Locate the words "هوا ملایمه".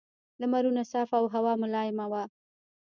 1.33-2.05